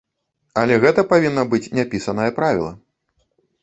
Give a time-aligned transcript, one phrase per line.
[0.61, 2.77] Але гэта павінна быць няпісанае правіла.